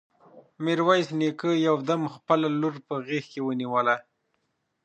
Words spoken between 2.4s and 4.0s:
لور په غېږ کې ونيوله.